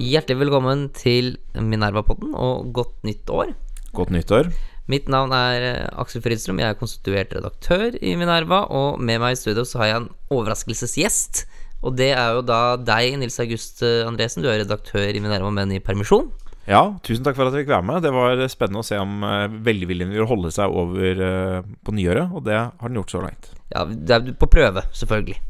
[0.00, 3.54] Hjertelig velkommen til Minerva-podden og godt nytt år.
[3.96, 4.50] Godt nytt år.
[4.90, 9.38] Mitt navn er eh, Aksel Fridstrøm, jeg er konstituert redaktør i Minerva, og med meg
[9.38, 11.46] i studio så har jeg en overraskelsesgjest.
[11.80, 14.44] Og det er jo da deg, Nils August eh, Andresen.
[14.44, 16.28] Du er redaktør i Minerva, men i permisjon.
[16.68, 18.04] Ja, tusen takk for at jeg fikk være med.
[18.04, 21.24] Det var spennende å se om uh, velviljen vil holde seg over
[21.64, 23.54] på nyåret, og det har den gjort så langt.
[23.72, 25.40] Ja, det er på prøve, selvfølgelig.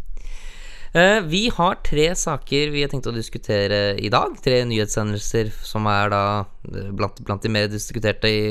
[0.90, 4.34] Uh, vi har tre saker vi har tenkt å diskutere i dag.
[4.42, 6.22] Tre nyhetshendelser som er da
[6.66, 8.42] blant, blant de mer diskuterte i,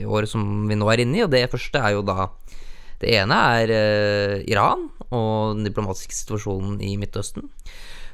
[0.00, 1.24] i, året som vi nå er inne i.
[1.24, 2.30] Og det første er jo da
[3.00, 3.70] Det ene er
[4.48, 7.50] Iran og den diplomatiske situasjonen i Midtøsten.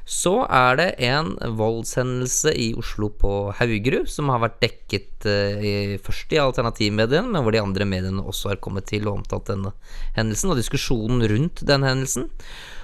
[0.03, 5.73] Så er det en voldshendelse i Oslo på Haugerud som har vært dekket uh, i,
[6.03, 9.71] først i alternativmediene, men hvor de andre mediene også har kommet til og omtalt denne
[10.17, 12.27] hendelsen, og diskusjonen rundt den hendelsen.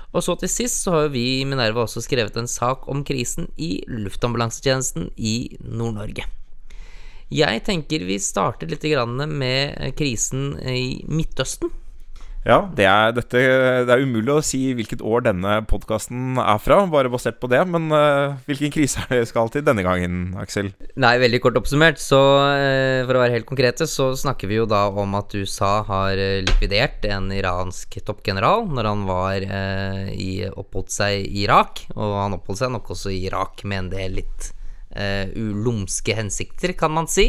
[0.09, 3.49] Og så til sist så har vi i Minerva også skrevet en sak om krisen
[3.61, 6.25] i luftambulansetjenesten i Nord-Norge.
[7.29, 8.85] Jeg tenker vi starter litt
[9.29, 11.69] med krisen i Midtøsten.
[12.50, 13.42] Ja, det er, dette,
[13.86, 17.59] det er umulig å si hvilket år denne podkasten er fra, bare basert på det.
[17.69, 20.72] Men uh, hvilken krise er det skal til denne gangen, Aksel?
[20.97, 22.17] Nei, veldig kort oppsummert, så
[22.50, 26.17] uh, for å være helt konkrete, så snakker vi jo da om at USA har
[26.17, 29.45] uh, likvidert en iransk toppgeneral når han var
[30.09, 31.86] i, oppholdt seg i Irak.
[31.94, 34.53] Og han oppholdt seg nok også i Irak med en del litt
[35.38, 37.28] ulumske hensikter, kan man si.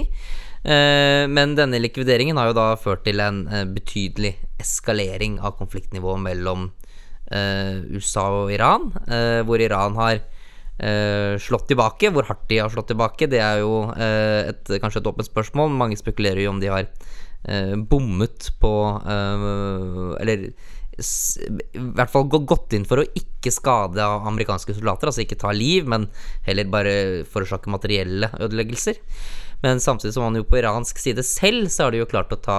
[0.60, 6.20] Eh, men denne likvideringen har jo da ført til en eh, betydelig eskalering av konfliktnivået
[6.26, 6.66] mellom
[7.32, 8.90] eh, USA og Iran,
[9.48, 10.22] hvor Iran har
[10.80, 12.08] slått tilbake.
[12.08, 15.74] Hvor hardt de har slått tilbake, det er jo et, kanskje et åpent spørsmål.
[15.76, 16.86] Mange spekulerer jo om de har
[17.90, 18.72] bommet på
[20.24, 25.52] Eller i hvert fall gått inn for å ikke skade amerikanske soldater, altså ikke ta
[25.52, 26.08] liv, men
[26.48, 26.96] heller bare
[27.28, 28.96] forårsake materielle ødeleggelser.
[29.62, 32.40] Men samtidig som man jo på iransk side selv, så har de jo klart å
[32.40, 32.58] ta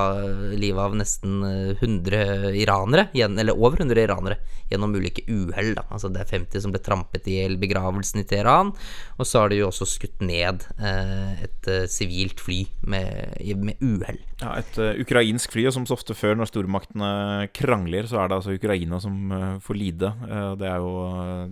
[0.53, 1.41] livet av nesten
[1.79, 4.37] 100 eh, iranere, eller over 100 iranere,
[4.71, 5.73] gjennom ulike uhell.
[5.89, 8.73] Altså det er 50 som ble trampet i hjel begravelsen i Teheran,
[9.17, 13.81] og så har de jo også skutt ned eh, et eh, sivilt fly med, med
[13.81, 14.21] uhell.
[14.41, 17.11] Ja, et ukrainsk fly, og som så ofte før når stormaktene
[17.55, 20.09] krangler, så er det altså Ukraina som får lide.
[20.57, 20.93] det er jo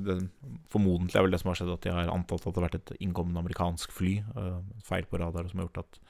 [0.06, 0.20] det,
[0.70, 2.80] Formodentlig er vel det som har skjedd, at de har antatt at det har vært
[2.80, 4.20] et innkommende amerikansk fly.
[4.86, 6.02] feil på radar som har gjort at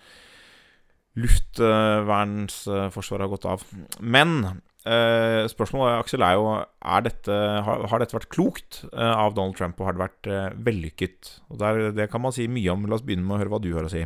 [1.19, 3.63] luftvernsforsvaret har gått av.
[3.99, 7.35] Men eh, spørsmålet Aksel, er jo er dette,
[7.65, 11.21] har, har, dette vært klokt eh, av Donald Trump, og har det vært eh, vellykket?
[11.49, 12.87] Og der, Det kan man si mye om.
[12.87, 14.03] La oss begynne med å høre hva du har å si.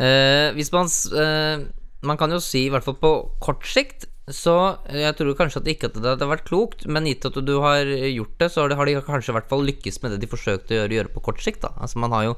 [0.00, 0.86] Eh, hvis man
[1.20, 1.56] eh,
[2.06, 3.12] Man kan jo si, i hvert fall på
[3.44, 7.08] kort sikt, så jeg tror kanskje at det ikke at det hadde vært klokt, men
[7.08, 10.10] gitt at du har gjort det, så har de kanskje i hvert fall lykkes med
[10.14, 11.60] det de forsøkte å gjøre, gjøre på kort sikt.
[11.66, 11.74] Da.
[11.82, 12.34] Altså Man har jo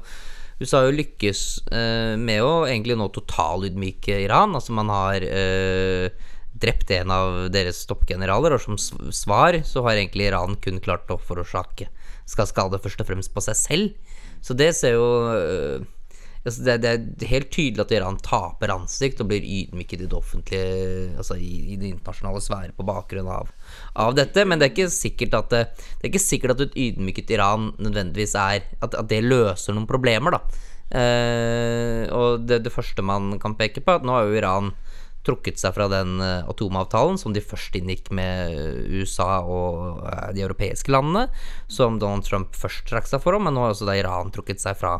[0.63, 1.41] USA har jo lykkes
[1.75, 4.55] eh, med å egentlig nå totalydmyke Iran.
[4.57, 6.09] Altså man har eh,
[6.53, 11.19] drept en av deres toppgeneraler, og som svar så har egentlig Iran kun klart å
[11.19, 11.89] forårsake
[12.29, 14.13] skal skade først og fremst på seg selv.
[14.43, 15.83] Så det ser jo eh,
[16.43, 20.17] altså det, det, er helt tydelig at Iran taper ansikt og blir ydmyket i det
[20.17, 23.53] offentlige, altså i, i det internasjonale sfære på bakgrunn av,
[23.95, 24.45] av, dette.
[24.47, 27.71] Men det er ikke sikkert at det, det er ikke sikkert at et ydmyket Iran
[27.79, 30.41] nødvendigvis er At, at det løser noen problemer, da.
[30.93, 34.73] Eh, og det, det, første man kan peke på, at nå har jo Iran
[35.23, 38.53] trukket seg fra den eh, atomavtalen som de først inngikk med
[38.91, 41.29] USA og eh, de europeiske landene,
[41.71, 44.77] som Donald Trump først trakk seg for, men nå har også da Iran trukket seg
[44.79, 44.97] fra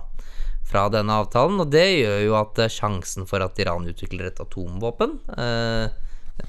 [0.70, 1.62] fra denne avtalen.
[1.64, 6.00] Og det gjør jo at eh, sjansen for at Iran utvikler et atomvåpen, eh,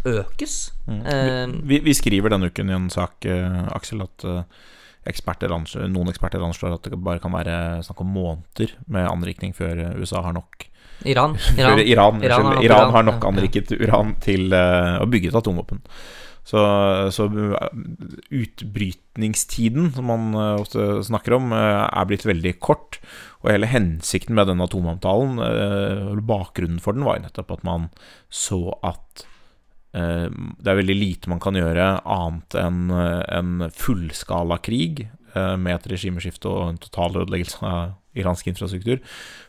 [0.09, 0.59] økes.
[0.89, 1.03] Mm.
[1.15, 1.43] Eh,
[1.73, 3.27] vi, vi, skriver denne uken i en sak,
[3.77, 4.29] Aksel, at
[5.05, 5.53] eksperter,
[5.93, 10.23] noen eksperter anslår at det bare kan være snakk om måneder med anrikning før USA
[10.25, 10.71] har nok
[11.05, 11.35] Iran.
[11.59, 15.83] Iran, Iran, Iran, har, Iran har nok anriket uran til å bygge et atomvåpen.
[16.44, 16.60] Så,
[17.16, 17.25] så,
[18.28, 22.98] utbrytningstiden, som man ofte snakker om, er blitt veldig kort.
[23.45, 27.91] Og hele hensikten med denne atomavtalen, eh, bakgrunnen for den, var nettopp at man
[28.33, 29.27] så at
[29.92, 35.77] eh, det er veldig lite man kan gjøre annet enn en fullskala krig eh, med
[35.77, 39.01] et regimeskifte og en total ødeleggelse av iransk infrastruktur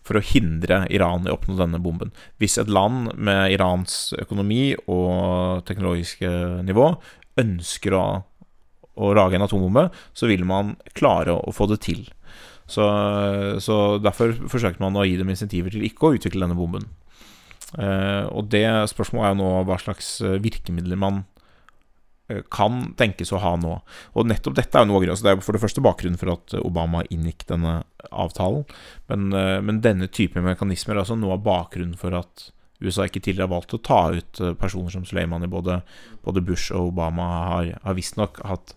[0.05, 2.13] for å hindre Iran i å oppnå denne bomben.
[2.41, 6.31] Hvis et land med Irans økonomi og teknologiske
[6.65, 6.91] nivå
[7.41, 8.05] ønsker å,
[8.95, 12.05] å lage en atombombe, så vil man klare å få det til.
[12.65, 12.85] Så,
[13.61, 16.87] så, derfor forsøkte man å gi dem insentiver til ikke å utvikle denne bomben.
[17.77, 21.23] Eh, og det spørsmålet er jo nå hva slags eh, virkemidler man
[22.49, 23.75] kan tenkes å ha nå.
[24.17, 25.23] Og nettopp dette er jo noe av grunnen.
[25.25, 27.77] Det er for det første bakgrunnen for at Obama inngikk denne
[28.09, 28.65] avtalen.
[29.11, 32.49] Men, eh, men denne type mekanismer er altså noe av bakgrunnen for at
[32.83, 35.47] USA ikke tidligere har valgt å ta ut personer som Suleimani.
[35.47, 35.81] Både,
[36.25, 38.75] både Bush og Obama har, har visstnok hatt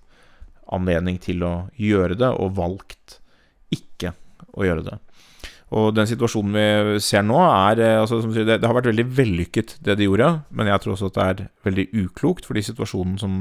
[0.73, 3.19] anledning til å gjøre det, og valgt
[3.75, 4.13] ikke
[4.55, 4.99] å gjøre det.
[5.77, 9.07] Og den situasjonen vi ser nå, er eh, altså, sier, det, det, har vært veldig
[9.19, 10.31] vellykket, det de gjorde.
[10.57, 13.35] Men jeg tror også at det er veldig uklokt, fordi situasjonen som,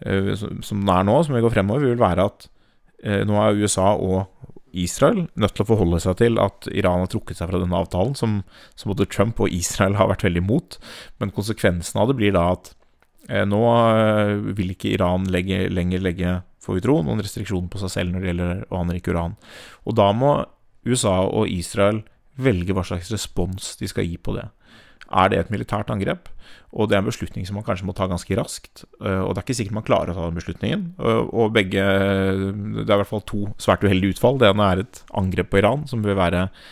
[0.00, 2.48] eh, som den er nå, som vi går fremover, vil være at
[3.02, 4.24] eh, nå er USA og
[4.76, 8.16] Israel nødt til å forholde seg til at Iran har trukket seg fra denne avtalen,
[8.16, 8.40] som,
[8.76, 10.80] som både Trump og Israel har vært veldig imot.
[11.20, 12.74] Men konsekvensen av det blir da at
[13.26, 13.58] nå
[14.54, 18.22] vil ikke Iran legge, lenger legge, får vi tro, noen restriksjoner på seg selv når
[18.22, 19.34] det gjelder å anrike uran.
[19.88, 20.36] Og da må
[20.86, 22.04] USA og Israel
[22.40, 24.46] velge hva slags respons de skal gi på det.
[25.06, 26.30] Er det et militært angrep?
[26.76, 28.84] Og det er en beslutning som man kanskje må ta ganske raskt.
[29.00, 30.82] Eh, og det er ikke sikkert man klarer å ta den beslutningen.
[30.98, 34.40] Og begge Det er i hvert fall to svært uheldige utfall.
[34.42, 36.66] Det ene er et angrep på Iran, som vil være eh,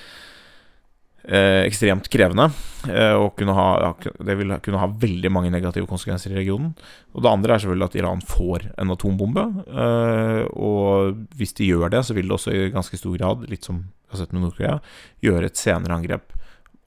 [1.25, 2.51] ekstremt krevende.
[2.89, 6.75] Eh, og kunne ha, det vil kunne ha veldig mange negative konsekvenser i regionen.
[7.15, 9.47] Og det andre er selvfølgelig at Iran får en atombombe.
[9.65, 13.65] Eh, og hvis de gjør det, så vil det også i ganske stor grad, litt
[13.65, 14.79] som vi har sett med Nord-Korea,
[15.25, 16.35] gjøre et senere angrep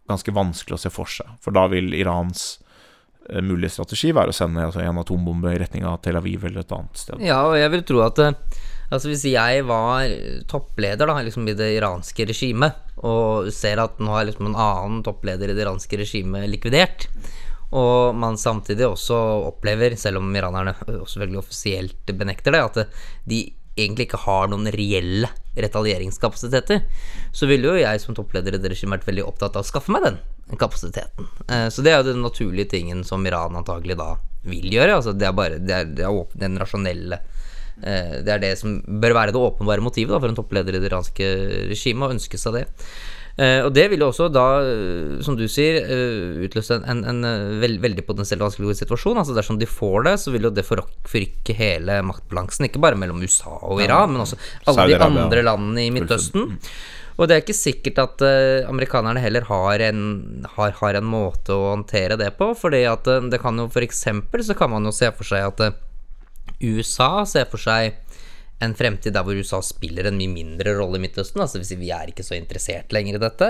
[0.08, 1.34] ganske vanskelig å se for seg.
[1.44, 2.46] For da vil Irans
[3.30, 6.64] eh, mulige strategi være å sende altså, en atombombe i retning av Tel Aviv eller
[6.64, 7.24] et annet sted.
[7.26, 8.38] Ja, og jeg vil tro at eh,
[8.88, 10.08] Altså Hvis jeg var
[10.48, 15.04] toppleder da, liksom i det iranske regimet, og ser at nå er liksom en annen
[15.06, 17.10] toppleder i det iranske regimet likvidert,
[17.76, 19.18] og man samtidig også
[19.50, 23.42] opplever, selv om iranerne veldig offisielt benekter det, at de
[23.78, 26.82] egentlig ikke har noen reelle retaljeringskapasiteter,
[27.36, 29.94] så ville jo jeg som toppleder i det regimet vært veldig opptatt av å skaffe
[29.94, 30.18] meg den
[30.58, 31.28] kapasiteten.
[31.52, 34.14] Eh, så det er jo den naturlige tingen som Iran antagelig da
[34.48, 34.96] vil gjøre.
[34.98, 37.20] Altså det er bare det er, det er den rasjonelle
[37.78, 40.90] det er det som bør være det åpenbare motivet da, for en toppleder i det
[40.90, 41.28] iranske
[41.70, 42.66] regimet, å ønske seg det.
[43.38, 47.22] Uh, og det vil jo også da, uh, som du sier, uh, utløse en, en,
[47.22, 49.20] en veld, veldig potensielt vanskelig situasjon.
[49.22, 53.22] Altså Dersom de får det, så vil jo det forrykke hele maktbalansen, ikke bare mellom
[53.22, 54.42] USA og Iran, men også
[54.74, 56.58] alle de andre landene i Midtøsten.
[57.18, 58.22] Og det er ikke sikkert at
[58.70, 60.02] amerikanerne heller har en,
[60.54, 64.54] har, har en, måte å håndtere det på, fordi at det kan jo eksempel så
[64.58, 65.80] kan man jo se for seg at
[66.62, 67.96] USA ser for seg
[68.64, 71.42] en fremtid der hvor USA spiller en mye mindre rolle i Midtøsten.
[71.44, 73.50] Altså hvis Vi er ikke så interessert lenger i dette.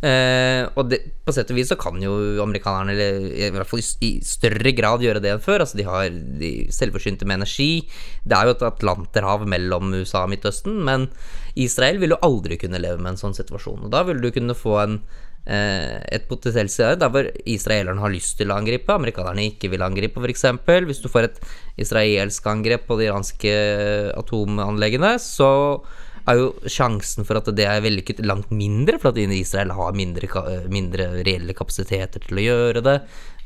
[0.00, 4.14] Eh, og det, på sett og vis så kan jo amerikanerne i hvert fall i,
[4.24, 5.64] større grad gjøre det enn før.
[5.64, 7.84] Altså De har de selvforsynte med energi.
[8.24, 10.80] Det er jo et atlanterhav mellom USA og Midtøsten.
[10.88, 11.10] Men
[11.52, 13.84] Israel vil jo aldri kunne leve med en sånn situasjon.
[13.84, 15.00] Og da vil du kunne få en
[15.46, 20.18] et potensielt scenario der hvor israelerne har lyst til å angripe, amerikanerne ikke vil angripe,
[20.18, 20.48] f.eks.
[20.88, 21.38] Hvis du får et
[21.84, 23.52] israelsk angrep på de iranske
[24.18, 25.50] atomanleggene, så
[26.26, 30.28] er jo sjansen for at det er vellykket langt mindre, for at Israel har mindre,
[30.72, 32.96] mindre reelle kapasiteter til å gjøre det.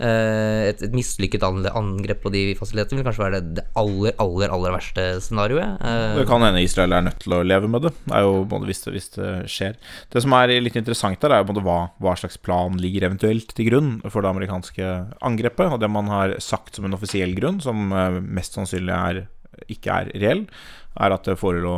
[0.00, 4.72] Eh, et, et mislykket angrep på de fasilitetene vil kanskje være det, aller, aller aller
[4.72, 5.76] verste scenarioet.
[5.84, 8.38] Eh, det kan hende Israel er nødt til å leve med det, det er jo
[8.48, 9.76] både hvis det, hvis det skjer.
[10.12, 13.68] Det som er litt interessant der, er jo hva, hva slags plan ligger eventuelt til
[13.68, 14.88] grunn for det amerikanske
[15.26, 15.68] angrepet.
[15.68, 19.24] Og det man har sagt som en offisiell grunn, som eh, mest sannsynlig er,
[19.68, 20.46] ikke er reell,
[20.98, 21.74] er at det forelå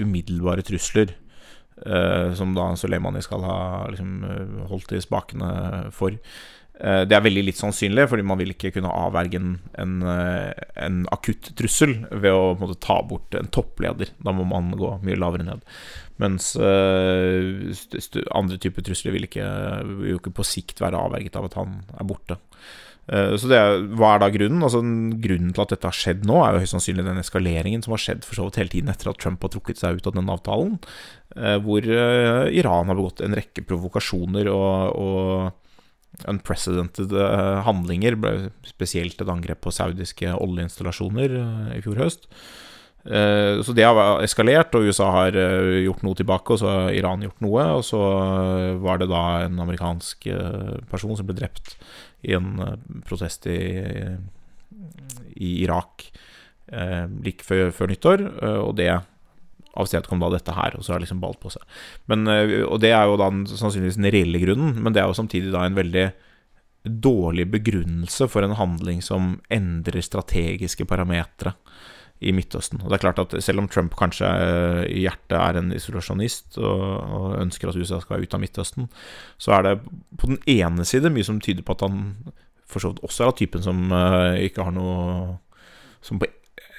[0.00, 1.14] umiddelbare trusler.
[1.74, 3.56] Uh, som da Soleimani skal ha
[3.90, 4.20] liksom,
[4.70, 5.48] holdt i spakene
[5.92, 6.14] for.
[6.78, 11.02] Uh, det er veldig litt sannsynlig, fordi man vil ikke kunne avverge en, en, en
[11.14, 14.14] akutt trussel ved å måte, ta bort en toppleder.
[14.22, 15.66] Da må man gå mye lavere ned.
[16.22, 19.48] Mens andre typer trusler vil, ikke,
[19.98, 22.38] vil jo ikke på sikt være avverget av at han er borte.
[23.06, 23.60] Eh, så det,
[23.98, 24.62] Hva er da grunnen?
[24.64, 27.96] Altså Grunnen til at dette har skjedd nå, er jo høyst sannsynlig den eskaleringen som
[27.96, 30.16] har skjedd for så vidt hele tiden etter at Trump har trukket seg ut av
[30.16, 30.78] den avtalen,
[31.36, 37.10] eh, hvor eh, Iran har begått en rekke provokasjoner og, og unprecedented
[37.66, 38.14] handlinger,
[38.62, 41.32] spesielt et angrep på saudiske oljeinstallasjoner
[41.74, 42.28] i fjor høst.
[43.04, 47.42] Så det har eskalert, og USA har gjort noe tilbake, og så har Iran gjort
[47.44, 47.66] noe.
[47.76, 48.00] Og så
[48.80, 50.24] var det da en amerikansk
[50.88, 51.74] person som ble drept
[52.24, 53.58] i en eh, protest i,
[55.36, 56.08] i Irak
[56.72, 58.92] eh, like før, før, nyttår, eh, og det
[59.74, 61.64] avstedkom da dette her, og så har det liksom balt på seg.
[62.10, 65.18] Men, eh, og det er jo da sannsynligvis den reelle grunnen, men det er jo
[65.20, 66.08] samtidig da en veldig
[66.84, 71.54] dårlig begrunnelse for en handling som endrer strategiske parametere
[72.22, 72.80] i Midtøsten.
[72.82, 74.28] Og det er klart at Selv om Trump kanskje
[74.88, 78.88] i hjertet er en isolasjonist og, og, ønsker at USA skal være ut av Midtøsten,
[79.38, 79.74] så er det
[80.20, 82.00] på den ene side mye som tyder på at han
[82.70, 85.36] for så vidt også er av typen som uh, ikke har noe
[86.04, 86.30] som på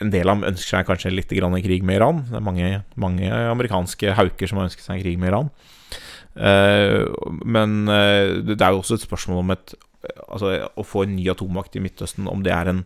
[0.03, 2.25] en del av dem ønsker seg kanskje litt grann en krig med Iran.
[2.27, 5.51] Det er mange, mange amerikanske hauker som har ønsket seg en krig med Iran.
[6.35, 7.07] Uh,
[7.47, 11.23] men uh, det er jo også et spørsmål om et Altså å få en ny
[11.31, 12.83] atommakt i Midtøsten, om det er en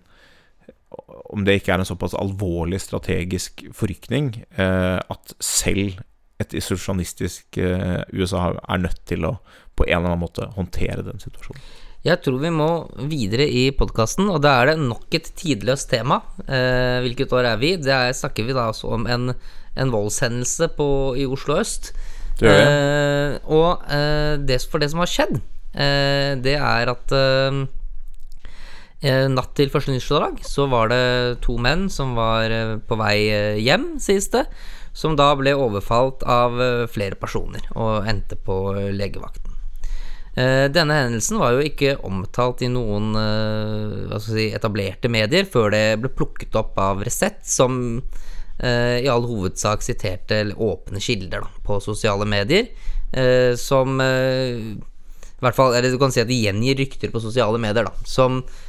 [1.29, 6.00] om det ikke er en såpass alvorlig strategisk forrykning eh, at selv
[6.39, 9.36] et isolasjonistisk eh, USA er nødt til å
[9.77, 11.62] på en eller annen måte håndtere den situasjonen.
[12.03, 12.69] Jeg tror vi må
[13.12, 16.22] videre i podkasten, og da er det nok et tidløst tema.
[16.48, 17.74] Eh, hvilket år er vi?
[17.79, 19.34] Det er, snakker vi da altså om en,
[19.75, 20.88] en voldshendelse på,
[21.19, 21.91] i Oslo øst.
[22.39, 22.69] Det jeg.
[22.72, 25.41] Eh, og eh, det, for det som har skjedd,
[25.75, 27.15] eh, det er at
[29.01, 33.59] natt til første nyttårsdag så var det to menn som var eh, på vei eh,
[33.63, 34.43] hjem, sies det,
[34.91, 39.55] som da ble overfalt av eh, flere personer og endte på eh, legevakten.
[40.35, 45.85] Eh, Denne hendelsen var jo ikke omtalt i noen eh, si, etablerte medier før det
[46.03, 48.01] ble plukket opp av Resett, som
[48.59, 52.67] eh, i all hovedsak siterte åpne kilder da, på sosiale medier,
[53.15, 54.75] eh, som eh,
[55.39, 57.95] i hvert fall, eller du kan si at de gjengir rykter på sosiale medier, da,
[58.03, 58.65] som eh,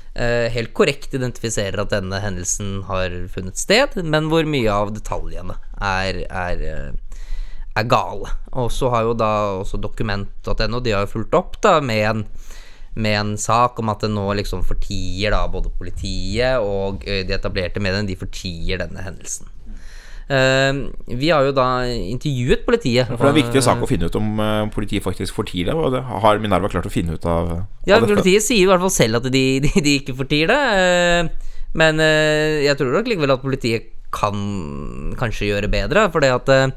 [0.55, 6.25] helt korrekt identifiserer at denne hendelsen har funnet sted, men hvor mye av detaljene er,
[6.27, 7.21] er, eh,
[7.79, 8.33] er gale.
[8.59, 12.27] Og så har jo da også dokument.no, de har jo fulgt opp da med en
[12.95, 17.79] med en sak om at det nå liksom fortier da både politiet og de etablerte
[17.79, 19.47] mediene, de fortier denne hendelsen.
[20.31, 20.73] Eh,
[21.19, 23.09] vi har jo da intervjuet politiet.
[23.11, 25.75] For det er en viktig sak å finne ut om eh, politiet faktisk fortier det,
[25.75, 27.51] og det har Minerva klart å finne ut av,
[27.89, 28.13] Ja, av dette.
[28.15, 30.61] politiet sier i hvert fall selv at de, de, de ikke fortier det.
[30.79, 34.35] eh, Men eh, jeg tror nok likevel at politiet kan
[35.19, 36.73] kanskje gjøre bedre, fordi at eh,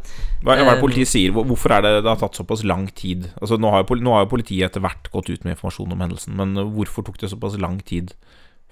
[0.45, 1.33] Hva, er det politiet sier?
[1.33, 3.29] Hvorfor er det det har tatt såpass lang tid?
[3.41, 7.05] Altså nå har jo politiet etter hvert gått ut med informasjon om hendelsen, men hvorfor
[7.07, 8.13] tok det såpass lang tid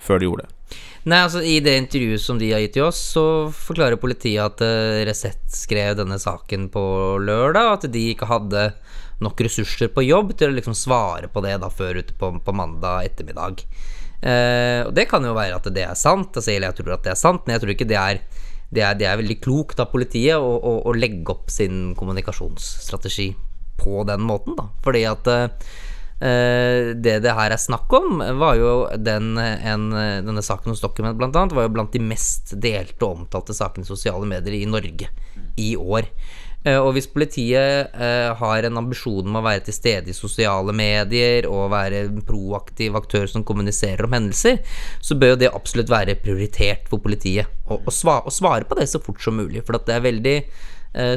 [0.01, 0.79] før de gjorde det?
[1.01, 3.23] Nei, altså I det intervjuet som de har gitt til oss, så
[3.55, 6.83] forklarer politiet at uh, Resett skrev denne saken på
[7.25, 8.67] lørdag, at de ikke hadde
[9.21, 12.55] nok ressurser på jobb til å liksom svare på det da før ute på, på
[12.57, 13.65] mandag ettermiddag.
[14.21, 17.07] Uh, og det kan jo være at det er sant, altså, eller jeg tror at
[17.07, 18.23] det er sant, men jeg tror ikke det er
[18.71, 23.33] det er, det er veldig klokt av politiet å, å, å legge opp sin kommunikasjonsstrategi
[23.81, 24.69] på den måten, da.
[24.85, 25.47] Fordi at Eh,
[26.21, 29.87] det det her er snakk om, var jo den, en,
[30.27, 33.87] denne saken hos Document blant annet, var jo blant de mest delte og omtalte sakene
[33.87, 35.09] i sosiale medier i Norge
[35.57, 36.05] i år.
[36.61, 40.73] Eh, og hvis politiet eh, har en ambisjon om å være til stede i sosiale
[40.75, 44.61] medier og være en proaktiv aktør som kommuniserer om hendelser,
[45.01, 48.77] så bør jo det absolutt være prioritert for politiet å, å, svare, å svare på
[48.77, 49.65] det så fort som mulig.
[49.65, 50.69] For det er veldig eh,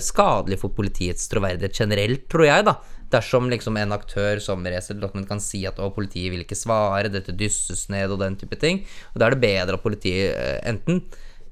[0.04, 2.76] skadelig for politiets troverdighet generelt, tror jeg, da.
[3.14, 7.12] Dersom liksom en aktør som Resett Document kan si at å, politiet vil ikke svare,
[7.12, 8.83] dette dysses ned og den type ting.
[9.12, 11.02] Og da er det bedre at politiet eh, enten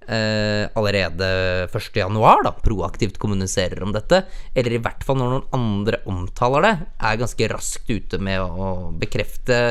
[0.09, 1.29] eh, allerede
[1.69, 2.19] 1.1.
[2.47, 4.25] da, proaktivt kommuniserer om dette,
[4.55, 8.73] eller i hvert fall når noen andre omtaler det, er ganske raskt ute med å,
[8.99, 9.63] bekrefte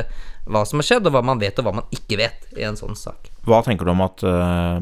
[0.42, 2.78] hva som har skjedd, og hva man vet og hva man ikke vet i en
[2.78, 3.30] sånn sak.
[3.46, 4.78] Hva tenker du om at eh,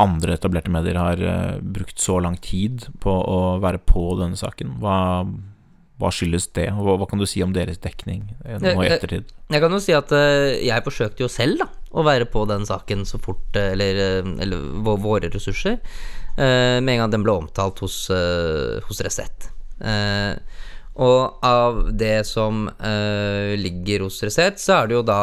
[0.00, 4.76] andre etablerte medier har eh, brukt så lang tid på å være på denne saken?
[4.82, 5.24] Hva,
[6.00, 8.90] hva skyldes det, og hva, hva kan du si om deres dekning eh, nå i
[8.90, 9.32] ettertid?
[9.50, 12.66] Jeg kan jo si at eh, jeg forsøkte jo selv da å være på den
[12.68, 15.80] saken så fort Eller, eller våre ressurser.
[16.36, 18.06] med en gang den ble omtalt hos,
[18.86, 19.48] hos Resett.
[20.94, 22.68] Og av det som
[23.58, 25.18] ligger hos Resett, så er det jo da,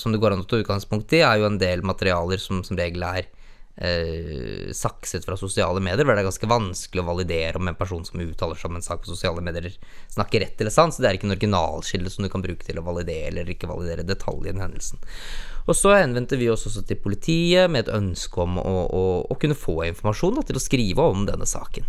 [0.00, 2.80] som det går an å ta utgangspunkt i, er jo en del materialer som som
[2.80, 3.28] regel er
[3.76, 8.04] eh, sakset fra sosiale medier, hvor det er ganske vanskelig å validere om en person
[8.06, 9.76] som uttaler seg om en sak på sosiale medier,
[10.14, 10.96] snakker rett eller sant.
[10.96, 13.70] Så det er ikke en originalkilde som du kan bruke til å validere eller ikke
[13.70, 15.02] validere detaljen i hendelsen.
[15.66, 19.38] Og så henvendte vi oss også til politiet med et ønske om å, å, å
[19.40, 21.88] kunne få informasjon da, til å skrive om denne saken.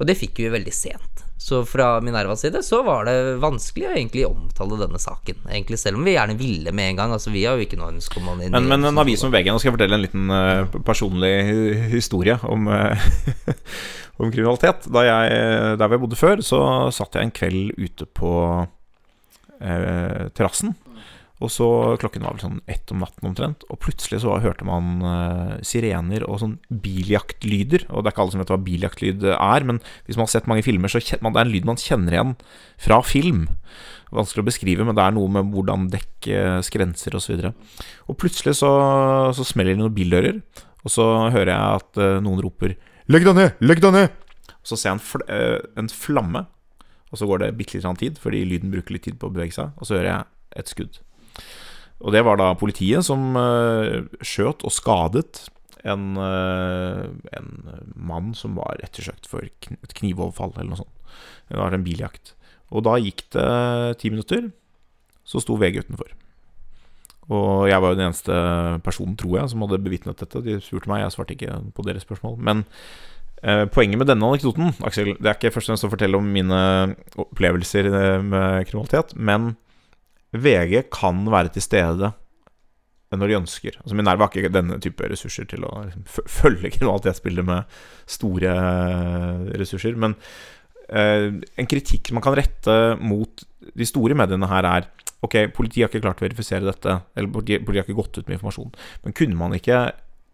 [0.00, 1.26] Og det fikk vi veldig sent.
[1.40, 5.38] Så fra Minervas side så var det vanskelig å egentlig omtale denne saken.
[5.48, 7.14] Egentlig Selv om vi gjerne ville med en gang.
[7.16, 9.48] Altså Vi har jo ikke noe ønske om å Men, men en avis som VG,
[9.48, 11.32] nå skal jeg fortelle en liten uh, personlig
[11.94, 13.08] historie om, uh,
[14.20, 14.84] om kriminalitet.
[14.92, 15.40] Da jeg,
[15.80, 16.60] der hvor jeg bodde før, så
[16.92, 20.76] satt jeg en kveld ute på uh, terrassen.
[21.40, 21.66] Og så
[22.00, 26.26] Klokken var vel sånn ett om natten omtrent, og plutselig så hørte man uh, sirener
[26.28, 27.86] og sånn biljaktlyder.
[27.88, 30.50] Og det er ikke alle som vet hva biljaktlyd er, men hvis man har sett
[30.50, 32.36] mange filmer, så kjenner man, det er en lyd man kjenner igjen
[32.84, 33.46] fra film.
[34.12, 37.36] Vanskelig å beskrive, men det er noe med hvordan dekk eh, skrenser osv.
[37.38, 38.70] Og, så og plutselig så,
[39.36, 40.40] så smeller det noen bildører,
[40.84, 42.76] og så hører jeg at uh, noen roper
[43.10, 43.60] 'Legg deg ned!
[43.64, 44.12] Legg deg ned!'
[44.60, 46.44] Og så ser jeg en, fl uh, en flamme,
[47.10, 49.56] og så går det bitte litt tid, fordi lyden bruker litt tid på å bevege
[49.56, 51.00] seg, og så hører jeg et skudd.
[52.00, 55.46] Og det var da politiet som eh, skjøt og skadet
[55.84, 57.02] en, eh,
[57.36, 57.50] en
[57.94, 60.96] mann som var ettersøkt for et knivoverfall eller noe sånt.
[61.50, 62.34] Det var en biljakt.
[62.70, 64.50] Og da gikk det ti minutter,
[65.26, 66.12] så sto VG utenfor.
[67.30, 68.36] Og jeg var jo den eneste
[68.82, 70.42] personen, tror jeg, som hadde bevitnet dette.
[70.42, 72.38] De spurte meg, jeg svarte ikke på deres spørsmål.
[72.42, 72.64] Men
[73.42, 76.30] eh, poenget med denne anekdoten Aksel, det er ikke først og fremst å fortelle om
[76.34, 76.60] mine
[77.20, 79.52] opplevelser eh, med kriminalitet, men
[80.36, 82.12] VG kan være til stede
[83.10, 83.74] når de ønsker.
[83.80, 89.48] Altså Minerva har ikke denne type ressurser til å liksom, følge kriminalitetsbildet med store eh,
[89.58, 89.96] ressurser.
[89.98, 90.14] Men
[90.86, 91.26] eh,
[91.58, 93.42] en kritikk man kan rette mot
[93.74, 97.60] de store mediene her, er Ok, politiet har ikke klart å verifisere dette, eller politiet,
[97.60, 98.70] politiet har ikke gått ut med informasjon.
[99.04, 99.80] Men kunne man ikke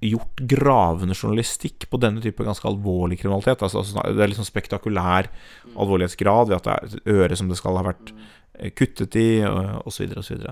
[0.05, 3.63] gjort gravende journalistikk på denne type ganske alvorlig kriminalitet?
[3.65, 5.31] Altså, altså det er litt sånn spektakulær
[5.75, 9.29] alvorlighetsgrad ved at det er et øre som det skal ha vært eh, kuttet i,
[9.47, 10.13] osv.
[10.21, 10.45] osv.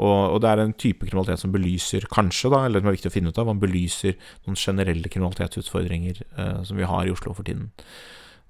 [0.00, 3.10] Og, og det er en type kriminalitet som belyser, kanskje, da, eller som er viktig
[3.12, 4.16] å finne ut av, man belyser
[4.46, 7.70] noen generelle kriminalitetsutfordringer eh, som vi har i Oslo for tiden.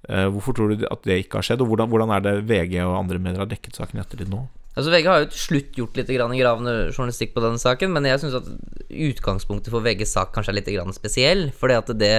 [0.09, 2.79] Eh, hvorfor tror du at det ikke har skjedd, og hvordan, hvordan er det VG
[2.87, 4.47] og andre medier har dekket saken etter det nå?
[4.79, 8.23] Altså VG har jo til slutt gjort litt gravende journalistikk på denne saken, men jeg
[8.23, 8.49] syns at
[9.11, 11.49] utgangspunktet for VGs sak kanskje er litt spesiell.
[11.59, 12.15] Fordi at det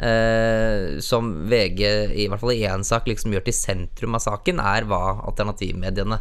[0.00, 1.82] eh, som VG,
[2.16, 6.18] i hvert fall i én sak, liksom gjør til sentrum av saken, er hva alternativmediene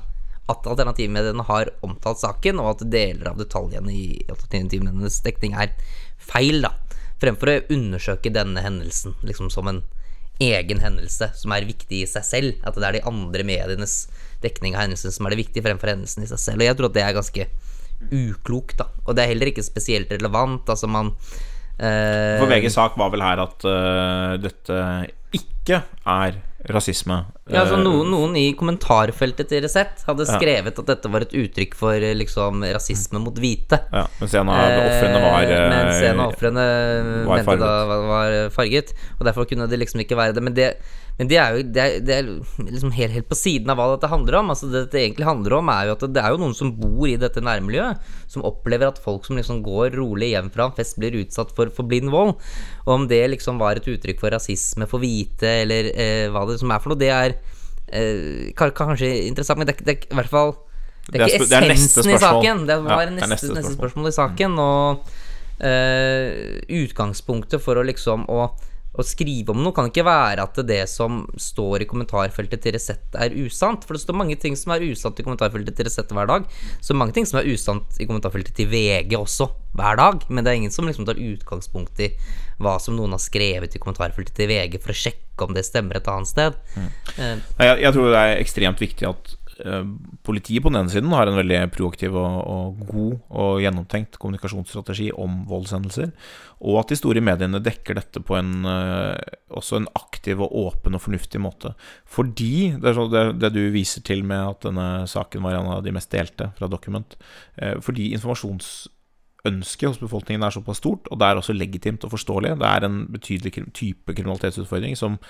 [0.52, 5.72] At alternativmediene har omtalt saken, og at deler av detaljene i alternativmedienes dekning er
[6.20, 6.76] feil, da.
[7.24, 9.86] Fremfor å undersøke denne hendelsen liksom som en
[10.42, 12.66] egen hendelse som er viktig i seg selv.
[12.66, 14.08] At det er de andre medienes
[14.44, 16.63] dekning av hendelsen som er det viktige, fremfor hendelsen i seg selv.
[16.63, 17.48] Og jeg tror at det er ganske
[18.12, 18.90] uklokt, da.
[19.06, 20.68] Og det er heller ikke spesielt relevant.
[20.70, 21.13] Altså, man
[21.77, 24.80] For VGs sak var vel her at uh, dette
[25.34, 27.18] ikke er rasisme.
[27.51, 30.84] Ja, altså noen, noen i kommentarfeltet til Resett hadde skrevet ja.
[30.84, 33.82] at dette var et uttrykk for eh, liksom rasisme mot hvite.
[33.92, 36.68] Ja, Mens en av ofrene var eh, Mens en av ofrene
[37.27, 37.74] mente da
[38.08, 38.94] var farget.
[39.20, 40.46] Og derfor kunne det liksom ikke være det.
[40.46, 40.70] Men det
[41.17, 43.85] men det er jo det er, det er liksom helt, helt, på siden av hva
[43.92, 44.50] dette handler om.
[44.50, 47.05] Altså Det det egentlig handler om, er jo at det er jo noen som bor
[47.09, 48.01] i dette nærmiljøet,
[48.33, 51.70] som opplever at folk som liksom går rolig hjem fra en fest, blir utsatt for,
[51.74, 52.33] for blind vold.
[52.88, 56.57] Og om det liksom var et uttrykk for rasisme for hvite, eller eh, hva det
[56.61, 57.38] som er for noe, det er
[57.94, 60.55] eh, kanskje interessant, men det, det er i hvert fall
[61.11, 62.66] Det er ikke essensen i saken.
[62.66, 64.59] Det var ja, neste, neste, neste, spørsmål i saken.
[64.66, 65.16] Og
[65.61, 68.48] eh, utgangspunktet for å liksom å
[68.94, 73.18] å skrive om noe kan ikke være at det som står i kommentarfeltet til Resett,
[73.18, 73.86] er usant.
[73.88, 76.46] For det står mange ting som er usant i kommentarfeltet til Resett hver dag.
[76.84, 80.22] Så mange ting som er usant i kommentarfeltet til VG også, hver dag.
[80.29, 82.12] Men det er ingen som liksom tar utgangspunkt i
[82.62, 85.98] hva som noen har skrevet i kommentarfeltet til VG, for å sjekke om det stemmer
[85.98, 86.60] et annet sted.
[86.77, 86.92] Mm.
[87.18, 89.34] Uh, jeg, jeg tror det er ekstremt viktig at
[90.28, 95.10] politiet på den ene siden har en veldig proaktiv og, og, god og gjennomtenkt kommunikasjonsstrategi
[95.16, 96.12] om voldshendelser,
[96.64, 99.16] og at de store mediene dekker dette på en, uh,
[99.56, 101.74] også en aktiv og åpen og fornuftig måte.
[102.04, 105.86] Fordi det, så, det, det, du viser til med at denne saken var en av
[105.86, 107.18] de mest delte fra Document,
[107.62, 112.58] uh, fordi informasjonsønsket hos befolkningen er såpass stort, og det er også legitimt og forståelig.
[112.60, 115.22] Det er en betydelig type kriminalitetsutfordring som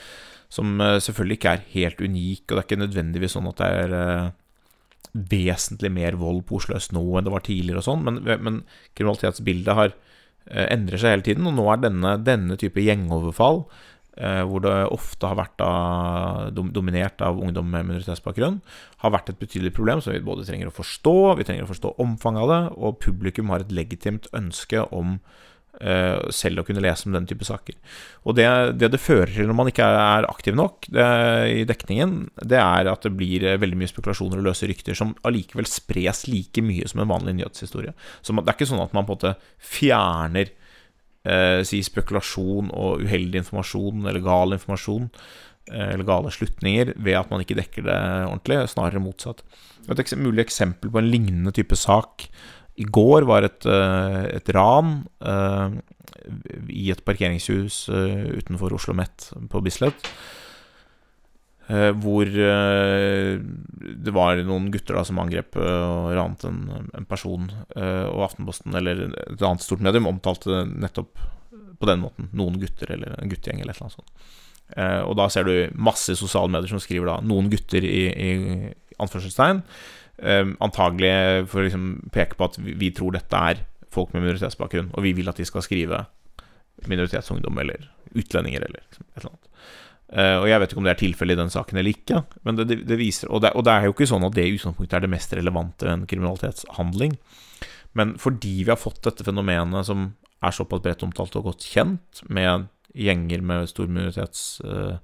[0.54, 3.70] som eh, selvfølgelig ikke er helt unik, og det er ikke nødvendigvis sånn at det
[3.84, 4.34] er eh,
[5.34, 8.62] vesentlig mer vold på Oslo øst nå enn det var tidligere og sånn, men, men,
[8.98, 13.66] kriminalitetsbildet har eh, endrer seg hele tiden, og nå er denne, denne type gjengoverfall
[14.14, 18.60] hvor det ofte har vært da, dominert av ungdom med minoritetsbakgrunn,
[19.02, 21.96] har vært et betydelig problem som vi både trenger å forstå, vi trenger å forstå
[22.04, 25.16] omfanget av det, og publikum har et legitimt ønske om
[26.34, 27.74] selv å kunne lese om den type saker.
[28.24, 28.46] Og det
[28.78, 31.06] det, det fører til når man ikke er aktiv nok det,
[31.52, 35.16] i dekningen, det er at det blir eh, veldig mye spekulasjoner og løse rykter som
[35.28, 37.94] allikevel spres like mye som en vanlig nyhetshistorie.
[38.22, 39.34] Så det er ikke sånn at man på en måte
[39.74, 40.52] fjerner
[41.28, 47.32] eh, si spekulasjon og uheldig informasjon eller gal informasjon eh, eller gale slutninger ved at
[47.34, 49.46] man ikke dekker det ordentlig, snarere motsatt.
[49.92, 52.30] Et mulig eksempel på en lignende type sak
[52.76, 55.74] i går var et, eh, et ran uh,
[56.70, 60.10] i et parkeringshus uh, utenfor Oslo Met på Bislett.
[61.70, 67.48] Uh, hvor det var noen gutter da som angrep og ranet en, en person.
[67.78, 71.22] og Aftenposten, eller et annet stort medium, omtalte nettopp
[71.80, 72.28] på den måten.
[72.36, 74.30] Noen gutter, eller en guttegjeng, eller et eller annet sånt.
[75.08, 78.32] og da ser du masse sosiale medier som skriver da 'noen gutter' i, i
[79.00, 79.64] anførselstegn.
[80.22, 84.92] Um, antagelig for å liksom peke på at vi, tror dette er folk med minoritetsbakgrunn,
[84.94, 86.04] og vi vil at de skal skrive
[86.90, 89.50] minoritetsungdom eller utlendinger eller liksom, et eller annet.
[90.14, 92.60] Uh, og Jeg vet ikke om det er tilfellet i den saken eller ikke, men
[92.60, 94.54] det, det, det viser og det, og det, er jo ikke sånn at det i
[94.54, 97.16] utgangspunktet er det mest relevante ved en kriminalitetshandling.
[97.98, 100.12] Men fordi vi har fått dette fenomenet som
[100.44, 104.98] er såpass bredt omtalt og godt kjent, med gjenger med stor minoritets eh,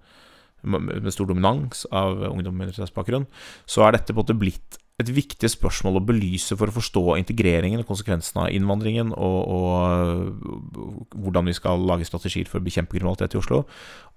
[0.62, 3.26] med stor dominans av ungdom med minoritetsbakgrunn,
[3.70, 7.04] så er dette på en måte blitt et viktig spørsmål å belyse for å forstå
[7.22, 12.98] integreringen og konsekvensene av innvandringen, og, og, hvordan vi skal lage strategier for å bekjempe
[12.98, 13.62] kriminalitet i Oslo,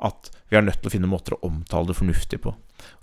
[0.03, 2.55] at vi er nødt til å finne måter å omtale det fornuftig på.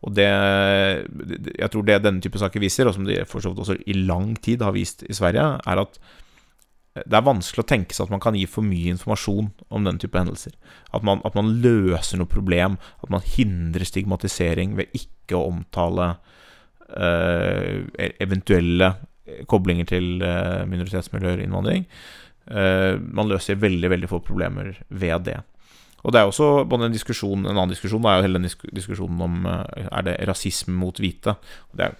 [0.03, 3.63] Og det, Jeg tror det denne type saker viser, og som de for så vidt
[3.63, 6.01] også i lang tid har vist i Sverige, er at
[6.99, 10.01] det er vanskelig å tenke seg at man kan gi for mye informasjon om denne
[10.01, 10.55] type hendelser.
[10.91, 16.17] At man, at man løser noe problem, at man hindrer stigmatisering ved ikke å omtale
[16.89, 18.93] eventuelle
[19.49, 21.85] koblinger til eh, minoritetsmiljøer innvandring.
[22.49, 25.39] Eh, man løser veldig, veldig få problemer ved det.
[25.99, 29.19] Og det er også både en diskusjon En annen diskusjon er jo hele den diskusjonen
[29.19, 31.33] om Er det rasisme mot hvite.
[31.75, 31.97] Det er,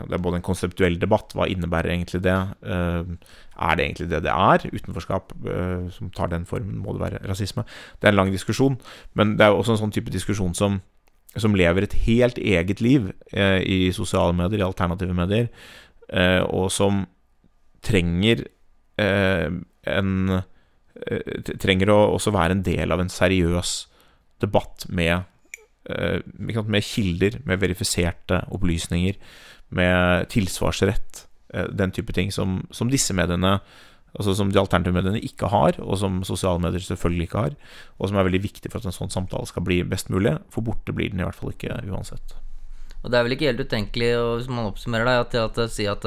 [0.00, 1.30] det er, både en konseptuell debatt.
[1.30, 2.34] Hva innebærer egentlig det?
[2.66, 4.66] Er det egentlig det det er?
[4.66, 5.30] Utenforskap
[5.94, 7.62] som tar den formen, må det være rasisme?
[8.02, 8.80] Det er en lang diskusjon.
[9.14, 10.80] Men det er også en sånn type diskusjon som
[11.42, 15.48] som lever et helt eget liv eh, i sosiale medier, i alternative medier,
[16.08, 17.04] eh, og som
[17.86, 18.46] trenger
[19.00, 19.48] eh,
[19.96, 20.44] en eh,
[21.60, 23.72] Trenger å også være en del av en seriøs
[24.40, 25.26] debatt med,
[25.92, 29.18] eh, med kilder, med verifiserte opplysninger,
[29.76, 33.58] med tilsvarsrett, eh, den type ting som, som disse mediene
[34.16, 37.56] altså som de alternative mediene ikke har, og som sosiale medier selvfølgelig ikke har,
[37.98, 40.36] og som er veldig viktig for at en sånn samtale skal bli best mulig.
[40.52, 42.36] For borte blir den i hvert fall ikke uansett.
[43.02, 44.08] Og det er vel ikke helt utenkelig,
[44.40, 46.06] hvis man oppsummerer deg, at, jeg si at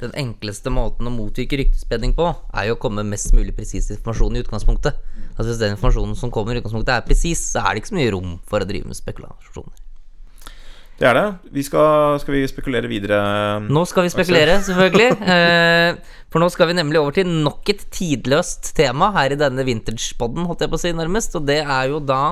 [0.00, 3.90] den enkleste måten å motvirke ryktespredning på, er jo å komme med mest mulig presis
[3.94, 5.00] informasjon i utgangspunktet.
[5.36, 8.00] Altså Hvis den informasjonen som kommer i utgangspunktet er presis, så er det ikke så
[8.00, 9.85] mye rom for å drive med spekulasjoner.
[10.96, 11.24] Det er det.
[11.52, 13.18] Vi skal, skal, vi spekulere videre?
[13.60, 15.10] Nå skal vi spekulere, selvfølgelig.
[15.28, 19.66] Eh, for nå skal vi nemlig over til nok et tidløst tema her i denne
[19.68, 21.36] vintage-poden, holdt jeg på å si, nærmest.
[21.36, 22.22] Og det er jo da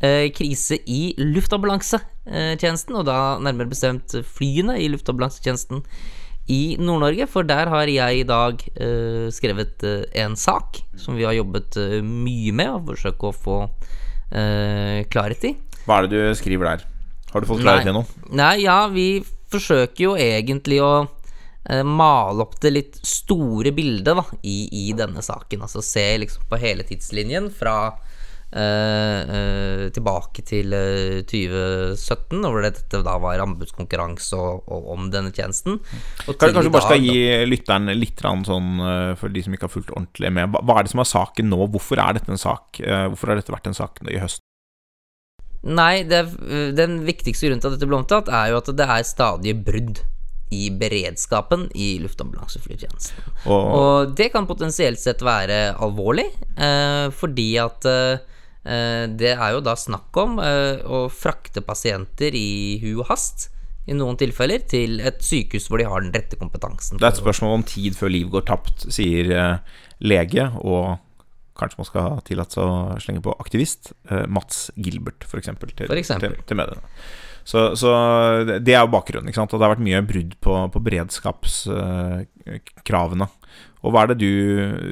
[0.00, 5.84] eh, krise i luftambulansetjenesten, og da nærmere bestemt flyene i luftambulansetjenesten
[6.48, 7.28] i Nord-Norge.
[7.28, 9.84] For der har jeg i dag eh, skrevet
[10.16, 13.62] en sak som vi har jobbet mye med, og forsøkt å få
[14.28, 15.56] klarhet i.
[15.86, 16.82] Hva er det du skriver der?
[17.32, 18.08] Har du fått klarhet i noe?
[18.36, 19.20] Nei, ja, vi
[19.52, 25.24] forsøker jo egentlig å eh, male opp det litt store bildet da, i, i, denne
[25.24, 25.64] saken.
[25.66, 27.76] Altså se liksom på hele tidslinjen fra
[28.52, 30.72] eh, eh, tilbake til
[31.28, 35.80] 2017, hvor hvor dette da var anbudskonkurranse og, og, om denne tjenesten.
[36.28, 39.94] Kanskje du bare skal gi lytteren litt sånn, eh, for de som ikke har fulgt
[39.94, 40.56] ordentlig med.
[40.56, 41.64] Hva er det som er saken nå?
[41.76, 42.80] Hvorfor er dette en sak?
[42.80, 44.44] Eh, hvorfor har dette vært en sak i høst?
[45.66, 46.22] Nei, det,
[46.78, 50.04] den viktigste grunnen til at dette ble omtalt, er jo at det er stadige brudd
[50.54, 53.26] i beredskapen i luftambulanseflytjenesten.
[53.50, 58.24] Og, og det kan potensielt sett være alvorlig, eh, fordi at eh,
[59.18, 63.50] det er jo da snakk om eh, å frakte pasienter i hu og hast
[63.88, 67.00] i noen tilfeller til et sykehus hvor de har den rette kompetansen.
[67.00, 70.98] Det er et spørsmål om tid før liv går tapt, sier eh, lege og
[71.58, 72.66] kanskje man skal ha tillatt seg å
[73.02, 73.82] slenge på aktivist.
[74.10, 75.66] Eh, Mats Gilbert, f.eks., til, for
[75.98, 76.82] til, til mediene.
[77.48, 77.88] Så, så,
[78.60, 79.28] det er jo bakgrunnen.
[79.30, 79.52] ikke sant?
[79.54, 83.26] Og det har vært mye brudd på, på beredskapskravene.
[83.80, 84.32] og hva er det du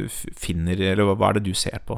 [0.09, 1.95] finner, eller hva er det du ser på?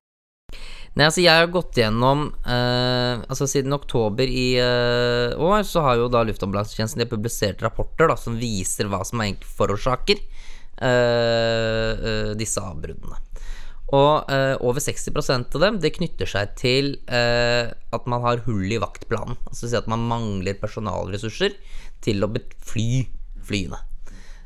[0.98, 5.96] Nei, altså Jeg har gått gjennom eh, Altså Siden oktober i eh, år så har
[6.00, 12.61] jo da Luftambulansetjenesten publisert rapporter da som viser hva som egentlig forårsaker eh, eh disse
[12.62, 13.16] avbruddene.
[13.96, 18.66] Og eh, over 60% av dem det knytter seg til eh, at man har hull
[18.68, 19.38] i vaktplanen.
[19.48, 21.57] Altså si at man mangler personalressurser
[22.05, 22.33] til å
[22.68, 23.07] fly
[23.48, 23.81] flyene.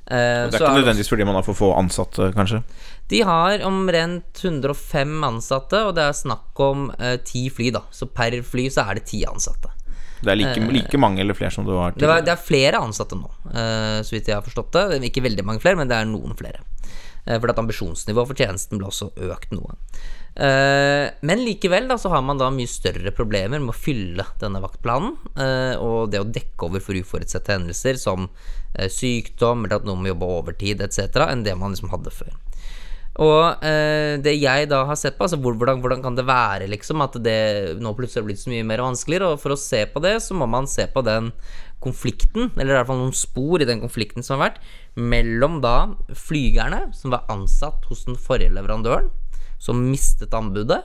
[0.07, 2.63] Eh, det er ikke nødvendigvis fordi man har for få ansatte, kanskje?
[3.11, 7.83] De har omtrent 105 ansatte, og det er snakk om eh, ti fly, da.
[7.91, 9.75] Så per fly så er det ti ansatte.
[10.23, 12.21] Det er like, like, eh, mange eller flere som du har tidligere?
[12.21, 15.03] Det, det er flere ansatte nå, eh, så vidt jeg har forstått det.
[15.11, 16.63] Ikke veldig mange flere, men det er noen flere.
[17.25, 19.77] Eh, fordi at ambisjonsnivået for tjenesten ble også økt noe.
[20.33, 24.63] Eh, men likevel da, så har man da mye større problemer med å fylle denne
[24.65, 25.17] vaktplanen.
[25.37, 28.31] Eh, og det å dekke over for uforutsette hendelser som
[28.73, 32.33] sykdom eller at noen må jobbe overtid etc., enn det man liksom hadde før.
[33.21, 37.03] Og eh, det jeg da har sett på, altså hvordan, hvordan, kan det være liksom
[37.05, 40.01] at det nå plutselig har blitt så mye mer vanskeligere, og for å se på
[40.01, 41.29] det, så må man se på den
[41.83, 44.63] konflikten, eller i hvert fall noen spor i den konflikten som har vært,
[44.95, 45.75] mellom da
[46.15, 49.11] flygerne som var ansatt hos den forrige leverandøren,
[49.63, 50.81] som mistet anbudet,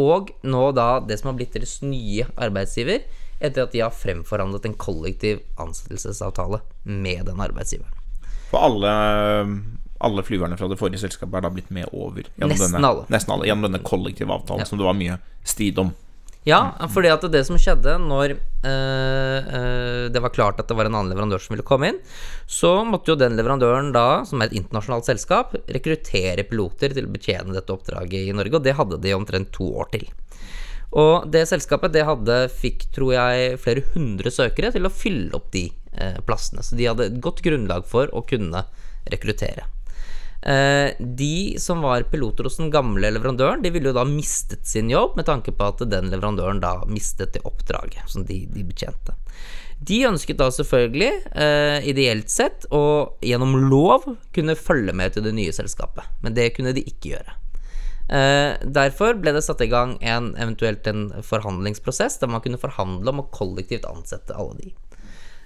[0.00, 3.02] og nå da det som har blitt deres nye arbeidsgiver,
[3.40, 7.96] etter at de har fremforhandlet en kollektiv ansettelsesavtale med den arbeidsgiveren.
[8.50, 8.92] For alle,
[10.00, 12.26] alle flyverne fra det forrige selskapet er da blitt med over.
[12.40, 13.04] Nesten denne, alle.
[13.12, 13.48] Nesten alle.
[13.48, 14.68] Gjennom denne kollektive avtalen Ja.
[14.68, 15.92] som det var mye strid om.
[16.48, 20.88] Ja, fordi at det som skjedde når øh, øh, det var klart at det var
[20.88, 21.98] en annen leverandør som ville komme inn,
[22.48, 27.12] så måtte jo den leverandøren da, som er et internasjonalt selskap, rekruttere piloter til å
[27.12, 30.08] betjene dette oppdraget i Norge, og det hadde de omtrent to år til.
[30.96, 35.52] Og det selskapet det hadde, fikk, tror jeg, flere hundre søkere til å fylle opp
[35.54, 36.64] de eh, plassene.
[36.66, 38.64] Så de hadde et godt grunnlag for å kunne
[39.12, 39.68] rekruttere.
[40.42, 44.88] Eh, de som var piloter hos den gamle leverandøren, de ville jo da mistet sin
[44.90, 49.16] jobb med tanke på at den leverandøren da mistet det oppdraget som de, de betjente.
[49.80, 55.36] De ønsket da selvfølgelig, eh, ideelt sett, å gjennom lov kunne følge med til det
[55.36, 57.36] nye selskapet, men det kunne de ikke gjøre.
[58.10, 63.12] Eh, derfor ble det satt i gang en eventuelt en forhandlingsprosess der man kunne forhandle
[63.12, 64.72] om å kollektivt ansette alle de.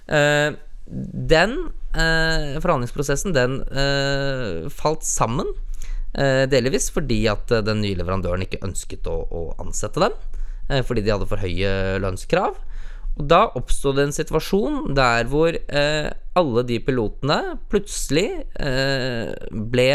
[0.07, 0.55] Eh,
[0.85, 1.57] den
[1.97, 5.49] eh, forhandlingsprosessen den eh, falt sammen,
[6.13, 10.17] eh, delvis fordi at eh, den nye leverandøren ikke ønsket å, å ansette dem,
[10.69, 12.59] eh, fordi de hadde for høye lønnskrav.
[13.15, 19.87] Og da oppsto det en situasjon der hvor eh, alle de pilotene plutselig ble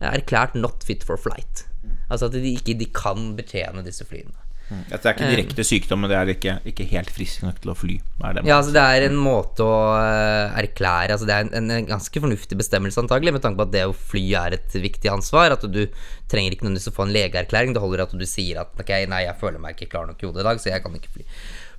[0.00, 1.66] erklært not fit for flight.
[2.08, 4.38] Altså at de ikke de kan betjene disse flyene.
[4.70, 7.76] Dette er ikke direkte sykdom, men det er ikke, ikke helt frisk nok til å
[7.78, 7.96] fly.
[8.22, 11.72] Er det Ja, altså det er en måte å eh, erklære Altså det er en,
[11.74, 15.10] en ganske fornuftig bestemmelse antagelig med tanke på at det å fly er et viktig
[15.10, 15.56] ansvar.
[15.56, 15.82] At du
[16.30, 17.74] trenger ikke nødvendigvis å få en legeerklæring.
[17.74, 20.30] Det holder at du sier at ok, nei, jeg føler meg ikke klar nok i
[20.30, 21.26] hodet i dag, så jeg kan ikke fly.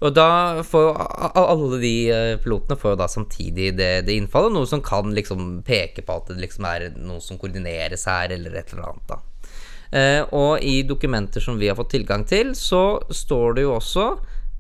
[0.02, 0.30] Og da
[0.66, 0.96] får
[1.32, 6.04] alle de eh, pilotene får da samtidig det, det innfallet, noe som kan liksom peke
[6.04, 9.22] på at det liksom er noe som koordineres her, eller et eller annet, da.
[9.92, 14.12] Eh, og i dokumenter som vi har fått tilgang til, så står det jo også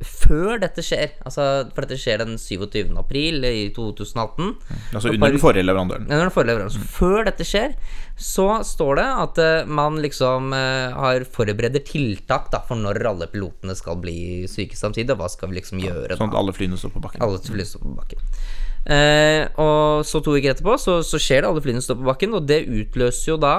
[0.02, 1.44] før dette skjer, altså,
[1.76, 2.89] for dette skjer den 27.
[2.98, 4.48] april i 2018
[4.98, 6.08] Altså under den forrige leverandøren.
[6.10, 6.88] Under den forrige leveransen.
[6.89, 7.76] Før dette skjer,
[8.17, 13.30] så står det at uh, man liksom uh, har forbereder tiltak da, for når alle
[13.32, 16.34] pilotene skal bli syke samtidig, og hva skal vi liksom gjøre Sånn da?
[16.34, 17.22] at alle flyene står på bakken.
[17.26, 18.28] Alle flyene står på bakken.
[18.82, 22.34] Uh, og så to uker etterpå så, så skjer det, alle flyene står på bakken,
[22.34, 23.56] og det utløser jo da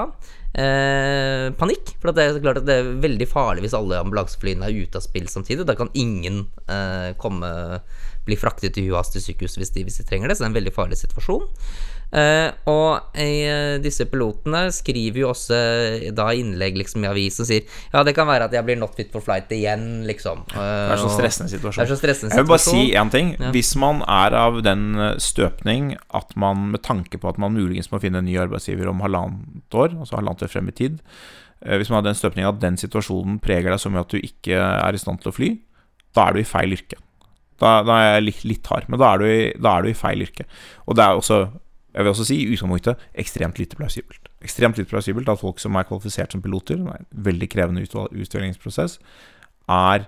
[0.53, 1.95] eh, panikk.
[2.01, 5.05] For det er klart at det er veldig farlig hvis alle ambulanseflyene er ute av
[5.05, 5.67] spill samtidig.
[5.69, 7.53] Da kan ingen eh, komme
[8.23, 10.53] bli fraktet til UAS til sykehus hvis de, hvis de trenger det, så det er
[10.53, 11.49] en veldig farlig situasjon.
[12.13, 17.47] Eh, og eh, disse pilotene skriver jo også eh, da innlegg liksom i avisen og
[17.49, 20.43] sier ja, det kan være at jeg blir not fit for flight igjen, liksom.
[20.51, 21.81] Det er så og- stressende situasjon.
[21.81, 23.33] Det er så stressende Jeg vil bare si én ting.
[23.55, 27.89] Hvis man er av den eh, støpning at man med tanke på at man muligens
[27.89, 29.01] må finne en ny arbeidsgiver om
[29.73, 30.99] halvannet år, altså halvannet år frem i tid
[31.65, 34.19] eh, Hvis man har den støpningen at den situasjonen preger deg så mye at du
[34.19, 35.49] ikke er i stand til å fly,
[36.13, 36.99] da er du i feil yrke.
[37.61, 39.97] Da, da er jeg litt, litt hard, men da er, du i, er du i
[39.97, 40.45] feil yrke.
[40.87, 41.39] Og det er også,
[41.93, 44.29] jeg vil også si, i utgangspunktet ekstremt lite plausibelt.
[44.43, 47.85] Ekstremt lite plausibelt at folk som er kvalifisert som piloter, det er en veldig krevende
[47.85, 48.97] utvelgingsprosess,
[49.71, 50.07] er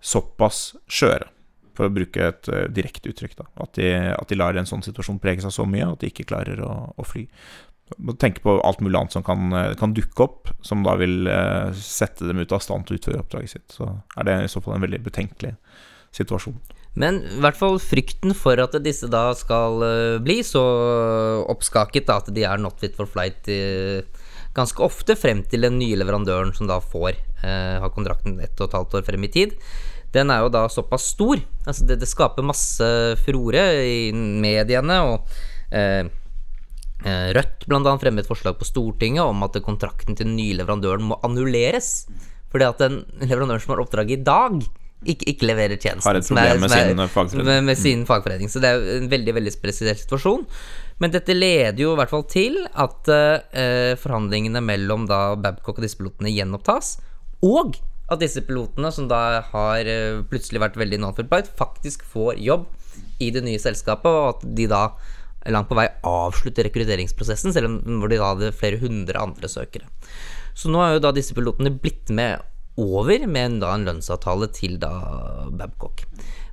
[0.00, 1.28] såpass skjøre,
[1.76, 3.48] for å bruke et eh, direkte uttrykk, da.
[3.66, 6.28] At de, at de lar en sånn situasjon prege seg så mye at de ikke
[6.30, 7.26] klarer å, å fly.
[8.02, 11.28] Må tenke på alt mulig annet som kan, eh, kan dukke opp, som da vil
[11.30, 13.68] eh, sette dem ut av stand til å utføre oppdraget sitt.
[13.78, 15.54] Så er det i så fall en veldig betenkelig
[16.16, 16.58] situasjon.
[16.96, 20.62] Men i hvert fall frykten for at disse da skal uh, bli så
[21.44, 24.00] oppskaket da, at de er not fit for flight uh,
[24.56, 27.12] ganske ofte frem til den nye leverandøren som da får
[27.44, 29.52] uh, ha kontrakten ett og et halvt år frem i tid.
[30.16, 31.40] Den er jo da såpass stor.
[31.66, 32.88] Altså det, det skaper masse
[33.20, 36.06] furore i mediene, og eh,
[37.04, 41.20] Rødt blant annet et forslag på Stortinget om at kontrakten til den nye leverandøren må
[41.26, 42.06] annulleres.
[42.50, 44.58] Fordi at den leverandøren som har oppdraget i dag,
[45.06, 46.08] ikke, ikke leverer tjenesten.
[46.08, 47.46] Har et problem med er- sin fagforening.
[47.46, 48.50] Med, med sin fagforening.
[48.50, 50.46] Så det er en veldig veldig spesiell situasjon.
[50.98, 55.84] Men dette leder jo i hvert fall til at uh, forhandlingene mellom da Babcock og
[55.84, 56.96] disse pilotene gjenopptas.
[57.44, 57.76] Og
[58.08, 62.68] at disse pilotene, som da har eh, plutselig vært veldig flight, faktisk får jobb
[63.18, 64.84] i det nye selskapet, og at de da
[65.52, 69.88] langt på vei avslutte rekrutteringsprosessen, selv om hvor de da hadde flere hundre andre søkere.
[70.56, 72.40] Så nå er jo da disse pilotene blitt med
[72.80, 74.92] over med da en lønnsavtale til da
[75.52, 76.04] Babcock.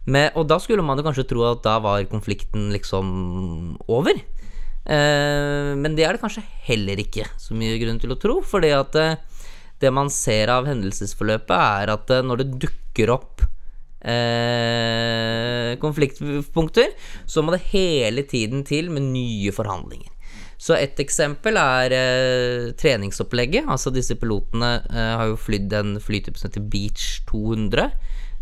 [0.04, 4.20] Med, og da skulle man jo kanskje tro at da var konflikten liksom over.
[4.84, 8.74] Eh, men det er det kanskje heller ikke så mye grunn til å tro, fordi
[8.76, 9.16] at eh,
[9.80, 13.46] det man ser av hendelsesforløpet, er at eh, når det dukker opp
[14.04, 16.94] eh, konfliktpunkter,
[17.26, 20.14] så må det hele tiden til med nye forhandlinger.
[20.64, 23.68] Så et eksempel er eh, treningsopplegget.
[23.68, 27.90] Altså disse pilotene eh, har jo flydd en flytype som heter Beach 200.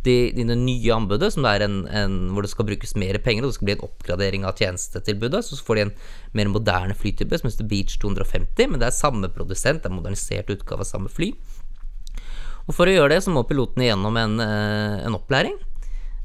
[0.05, 3.55] de, i det nye anbudet, en, en, hvor det skal brukes mer penger, og det
[3.55, 5.91] skal bli en oppgradering av tjenestetilbudet, så får de en
[6.33, 9.99] mer moderne flytype som heter Beach 250, men det er samme produsent, det er en
[9.99, 11.29] modernisert utgave av samme fly.
[12.67, 15.57] Og for å gjøre det, så må pilotene gjennom en, eh, en opplæring.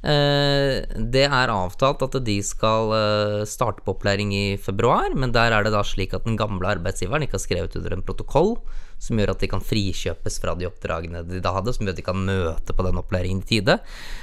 [0.07, 5.51] Eh, det er avtalt at de skal eh, starte på opplæring i februar, men der
[5.51, 8.55] er det da slik at den gamle arbeidsgiveren ikke har skrevet under en protokoll
[9.03, 12.01] som gjør at de kan frikjøpes fra de oppdragene de da hadde, som gjør at
[12.01, 13.81] de kan møte på den opplæringen i tide.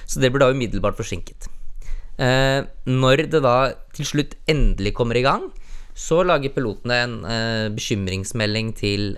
[0.07, 1.49] Så det blir da umiddelbart forsinket.
[2.17, 5.45] Når det da til slutt endelig kommer i gang,
[5.93, 7.15] så lager pilotene en
[7.75, 9.13] bekymringsmelding til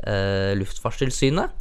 [0.59, 1.55] Luftfartstilsynet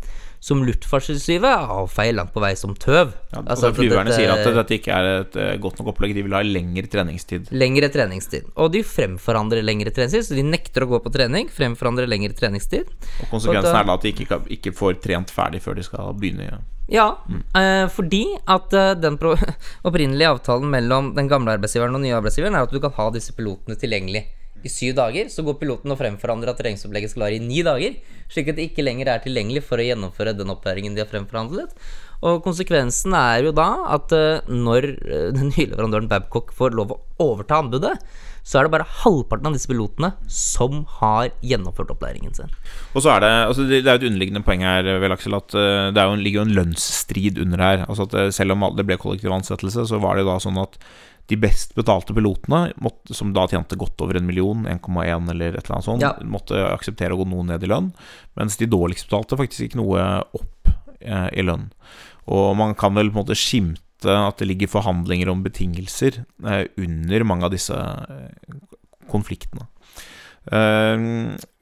[0.45, 3.15] som Luftfartstilsynet avfeier langt på vei som tøv.
[3.33, 6.13] Ja, altså, flyverne dette, sier at dette ikke er et uh, godt nok opplegg.
[6.13, 7.49] De vil ha lengre treningstid.
[7.57, 8.51] Lengre treningstid.
[8.61, 11.49] Og de fremforandrer lengre treningstid, så de nekter å gå på trening.
[11.49, 12.93] Fremforandrer lengre treningstid.
[13.25, 16.13] Og konsekvensen og er da at de ikke, ikke, får trent ferdig før de skal
[16.21, 16.51] begynne.
[16.53, 16.61] Ja.
[16.93, 17.43] Ja, mm.
[17.57, 19.17] eh, fordi at eh, den
[19.89, 23.09] opprinnelige avtalen mellom den gamle arbeidsgiveren og den nye arbeidsgiveren er at du kan ha
[23.15, 24.27] disse pilotene tilgjengelig
[24.65, 27.99] i syv dager, så går piloten og fremforandrer at treningsopplegget skal være i ni dager,
[28.33, 31.75] slik at det ikke lenger er tilgjengelig for å gjennomføre den opplæringen de har fremforhandlet.
[32.25, 36.95] Og konsekvensen er jo da at uh, når uh, den nye leverandøren Babcock får lov
[36.95, 37.99] å overta anbudet,
[38.45, 42.51] så er det bare halvparten av disse pilotene som har gjennomført opplæringen sin.
[42.93, 45.57] Og så er det altså det, er et underliggende poeng her, vel, Aksel, at
[45.97, 47.87] det jo, ligger jo en lønnsstrid under her.
[47.89, 50.77] Altså at Selv om det ble kollektiv ansettelse, så var det da sånn at
[51.27, 55.63] de best betalte pilotene, måtte, som da tjente godt over en million, 1,1 eller et
[55.63, 56.13] eller annet sånt, ja.
[56.29, 57.93] måtte akseptere å gå noe ned i lønn.
[58.37, 60.05] Mens de dårligst betalte faktisk gikk noe
[60.37, 61.71] opp eh, i lønn.
[62.35, 66.67] Og man kan vel på en måte skimte at det ligger forhandlinger om betingelser eh,
[66.77, 68.61] under mange av disse eh,
[69.09, 69.69] konfliktene.
[70.53, 71.09] Eh,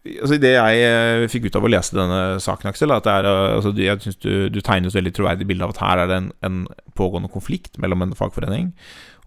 [0.02, 0.86] altså Det jeg
[1.22, 4.02] uh, fikk ut av å lese denne saken, Aksel, at det er, uh, altså, jeg
[4.02, 6.60] synes du, du tegner et veldig troverdig bilde av at her er det en, en
[6.98, 8.72] pågående konflikt mellom en fagforening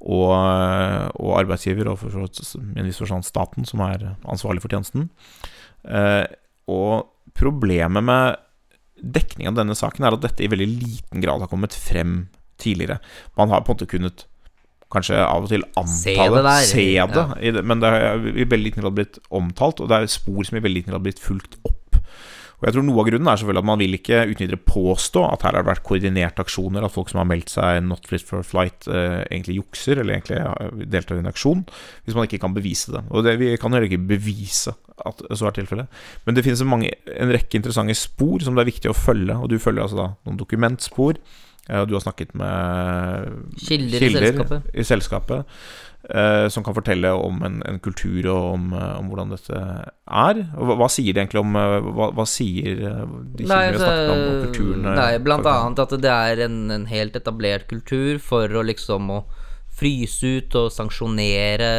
[0.05, 0.31] og,
[1.17, 5.09] og arbeidsgiver, og for en viss forstand staten, som er ansvarlig for tjenesten.
[5.85, 6.25] Eh,
[6.69, 8.37] og problemet med
[9.01, 12.27] dekningen av denne saken er at dette i veldig liten grad har kommet frem
[12.61, 12.99] tidligere.
[13.37, 14.27] Man har på en måte kunnet
[14.93, 17.63] kanskje av og til anta se det, der, se det, ja.
[17.65, 20.63] men det har i veldig liten grad blitt omtalt, og det er spor som i
[20.63, 21.81] veldig liten grad har blitt fulgt opp.
[22.59, 25.23] Og jeg tror Noe av grunnen er selvfølgelig at man vil ikke uten videre påstå
[25.27, 28.23] at her har det vært koordinerte aksjoner, at folk som har meldt seg not fit
[28.25, 31.65] for flight, eh, egentlig jukser, eller egentlig deltar i en aksjon,
[32.05, 33.03] hvis man ikke kan bevise det.
[33.11, 36.03] Og det, vi kan heller ikke bevise at så er tilfellet.
[36.27, 39.35] Men det finnes en, mange, en rekke interessante spor som det er viktig å følge,
[39.35, 41.19] og du følger altså da noen dokumentspor.
[41.67, 44.71] Eh, du har snakket med kilder, kilder i selskapet.
[44.71, 45.59] I selskapet
[46.53, 49.61] som kan fortelle om en, en kultur og om, eh, om, hvordan dette
[50.05, 50.41] er.
[50.53, 53.79] Hva, hva, sier de egentlig om eh, Hva, hva sier eh, de kildene vi har
[53.79, 54.85] snakket om, om kulturen?
[54.99, 59.23] Nei, blant annet at det er en, en, helt etablert kultur for å liksom å
[59.75, 61.69] fryse ut og sanksjonere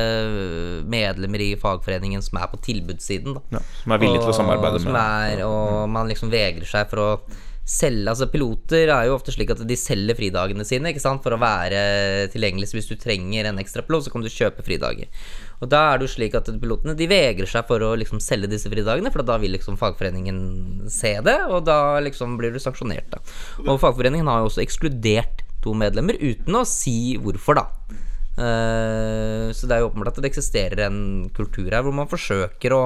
[0.85, 3.39] medlemmer i fagforeningen som er på tilbudssiden.
[3.39, 3.57] Da.
[3.57, 4.99] Ja, som er villige til å samarbeide med.
[5.01, 7.11] Er, og man liksom vegrer seg for å
[7.67, 11.35] selge Altså piloter er jo ofte slik at de selger fridagene sine ikke sant, for
[11.35, 11.81] å være
[12.31, 12.71] tilgjengelig.
[12.71, 15.11] Så hvis du trenger en ekstra pilot, så kan du kjøpe fridager.
[15.59, 18.53] Og da er det jo slik at pilotene de vegrer seg for å liksom selge
[18.53, 20.39] disse fridagene, for da vil liksom fagforeningen
[20.93, 23.23] se det, og da liksom blir du sanksjonert, da.
[23.67, 27.67] Og fagforeningen har jo også ekskludert to medlemmer uten å si hvorfor, da.
[28.37, 31.01] Uh, så det er jo åpenbart at det eksisterer en
[31.35, 32.85] kultur her hvor man forsøker å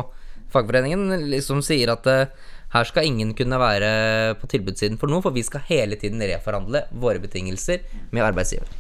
[0.51, 3.91] Fagforeningen liksom sier at uh, her skal ingen kunne være
[4.39, 7.83] på tilbudssiden for noe, for vi skal hele tiden reforhandle våre betingelser
[8.15, 8.71] med arbeidsgiver.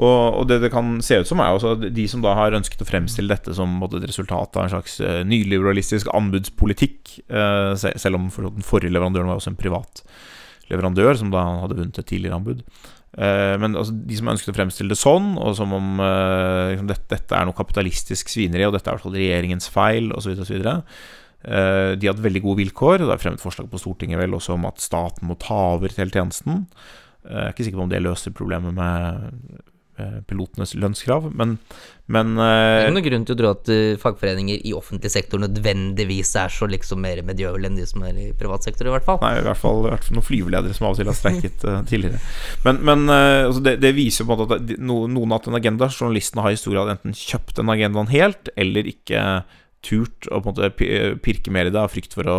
[0.00, 2.82] Og, og, det det kan se ut som, er også de som da har ønsket
[2.82, 8.30] å fremstille dette som et resultat av en slags uh, nyliberalistisk anbudspolitikk, uh, selv om
[8.30, 10.04] den forrige leverandøren var også en privat
[10.70, 12.64] leverandør, som da hadde vunnet et tidligere anbud.
[13.18, 17.08] Uh, men altså, de som ønsket å fremstille det sånn, og som om liksom, dette,
[17.10, 20.62] dette, er noe kapitalistisk svineri, og dette er i hvert fall regjeringens feil, osv., osv.,
[20.62, 23.00] Eh, de hadde veldig gode vilkår.
[23.00, 26.12] Det er fremmet forslag på Stortinget vel også om at staten må ta over hele
[26.12, 26.66] tjenesten.
[27.24, 29.66] Eh, jeg er ikke sikker på om det løser problemet med
[30.24, 31.58] pilotenes lønnskrav, men,
[32.08, 33.66] men Det er ikke noen grunn til å tro at
[34.00, 38.30] fagforeninger i offentlig sektor nødvendigvis er så liksom mer medgjørlige enn de som er i
[38.32, 39.18] privat sektor, i hvert fall.
[39.20, 41.68] Nei, i hvert fall, i hvert fall noen flyveledere som av og til har streiket
[41.90, 42.22] tidligere.
[42.64, 45.92] Men, men altså det, det, viser på en måte at noen har hatt en agenda.
[45.92, 49.26] Journalistene har i stor grad enten kjøpt den agendaen helt, eller ikke
[49.86, 52.38] turt å på en måte pirke mer i det av frykt for å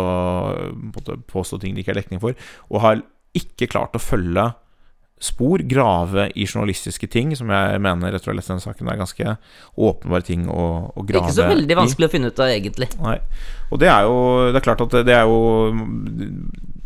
[0.94, 2.36] på påstå ting de ikke har dekning for,
[2.70, 3.02] og har
[3.36, 4.52] ikke klart å følge
[5.22, 8.98] spor, grave i journalistiske ting, som jeg mener etter å ha lest denne saken er
[8.98, 9.36] ganske
[9.78, 11.30] åpenbare ting å, å grave i.
[11.30, 12.10] Ikke så veldig vanskelig i.
[12.10, 12.88] å finne ut av, egentlig.
[12.98, 13.16] Nei.
[13.70, 14.16] Og det er jo
[14.50, 15.38] Det er klart at det er jo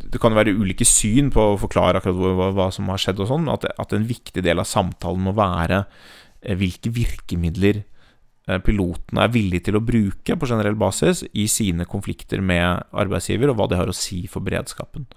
[0.06, 3.00] det kan jo være ulike syn på å forklare akkurat hva, hva, hva som har
[3.02, 7.82] skjedd og sånn, at, at en viktig del av samtalen må være eh, hvilke virkemidler
[8.48, 13.50] eh, pilotene er villige til å bruke på generell basis i sine konflikter med arbeidsgiver,
[13.50, 15.08] og hva det har å si for beredskapen.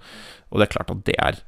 [0.50, 1.40] Og det er klart at det er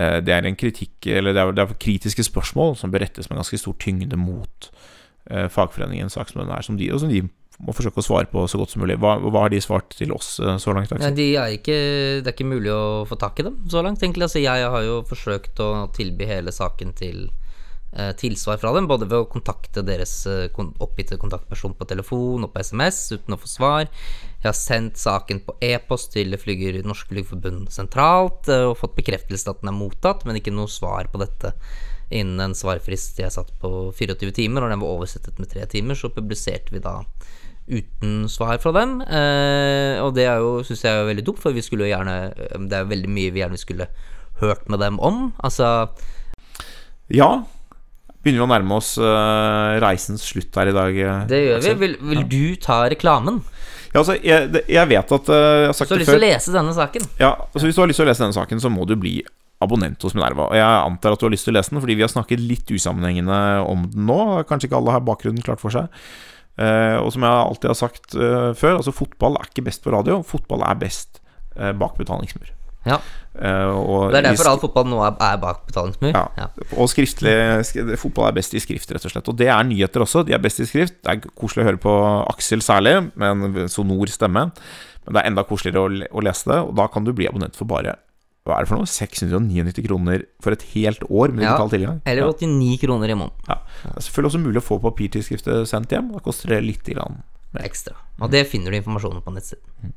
[0.00, 3.30] eh, det er en kritikk Eller det er, det er kritiske spørsmål som bør rettes
[3.30, 4.70] med ganske stor tyngde mot
[5.30, 7.24] eh, fagforeningen saksmennene er, som de, og som de
[7.62, 8.96] må forsøke å svare på så godt som mulig.
[8.98, 10.90] Hva, hva har de svart til oss så langt?
[10.98, 11.76] Nei, de er ikke,
[12.18, 14.26] det er ikke mulig å få tak i dem så langt, egentlig.
[14.26, 17.28] Altså, jeg har jo forsøkt å tilby hele saken til
[18.18, 22.62] tilsvar fra dem, både ved å kontakte deres eh, oppgitte kontaktperson på telefon og på
[22.64, 23.88] SMS uten å få svar.
[24.40, 29.50] Jeg har sendt saken på e-post til flyger, Norsk Flygerforbund sentralt eh, og fått bekreftelse
[29.50, 31.54] at den er mottatt, men ikke noe svar på dette
[32.14, 35.98] innen en svarfrist jeg satt på 24 timer, og den var oversettet med tre timer,
[35.98, 37.00] så publiserte vi da
[37.64, 38.98] uten svar fra dem.
[39.02, 42.34] Eh, og det er jo, syns jeg er veldig dumt, for vi skulle jo gjerne
[42.68, 43.88] Det er jo veldig mye vi gjerne skulle
[44.42, 45.32] hørt med dem om.
[45.38, 45.88] Altså
[47.08, 47.44] Ja.
[48.24, 50.96] Begynner vi å nærme oss uh, reisens slutt her i dag?
[50.96, 51.72] eh, Det gjør vi.
[51.82, 53.42] Vil, vil du ta reklamen?
[53.92, 56.14] Ja, altså, jeg, jeg vet at uh, Jeg har sagt Så har det du lyst
[56.16, 57.04] til å lese denne saken?
[57.20, 59.18] Ja, altså Hvis du har lyst til å lese denne saken, så må du bli
[59.62, 60.48] abonnent hos Minerva.
[60.50, 62.42] Og jeg antar at du har lyst til å lese den, fordi vi har snakket
[62.42, 63.38] litt usammenhengende
[63.70, 64.18] om den nå.
[64.48, 65.92] Kanskje ikke alle har bakgrunnen klart for seg.
[66.58, 69.92] Uh, og som jeg alltid har sagt uh, før, altså fotball er ikke best på
[69.94, 70.22] radio.
[70.26, 71.20] Fotball er best
[71.54, 72.48] bak betalingsmur.
[72.86, 72.98] Ja.
[73.34, 76.12] Eh, og Det er derfor all fotball nå er, er bak betalingsmur.
[76.14, 76.28] Ja.
[76.38, 76.46] Ja.
[76.78, 77.34] Og skriftlig
[77.66, 79.28] sk Fotball er best i skrift, rett og slett.
[79.32, 80.22] Og det er nyheter også.
[80.26, 81.00] De er best i skrift.
[81.02, 81.94] Det er koselig å høre på
[82.30, 84.50] Aksel særlig, med en sonor stemme.
[85.04, 87.56] Men det er enda koseligere å, å lese det, og da kan du bli abonnent
[87.58, 87.96] for bare
[88.44, 88.88] hva er det for noe?
[88.88, 91.54] 699 kroner for et helt år med Ja.
[91.54, 92.00] digital tilgang?
[92.04, 92.32] Eller Ja.
[92.32, 93.56] 89 kroner i måneden Ja.
[93.88, 96.12] Det er selvfølgelig også mulig å få papirtidsskriftet sendt hjem.
[96.12, 97.22] Da koster det litt grann.
[97.56, 97.94] ekstra.
[98.20, 99.92] Og det finner du informasjonen på nettsiden.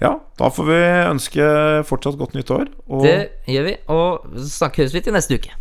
[0.00, 0.80] Ja, da får vi
[1.10, 1.44] ønske
[1.88, 2.66] fortsatt godt nytt år.
[2.92, 3.16] Og Det
[3.48, 5.54] gjør vi, og snakkes vi til neste uke.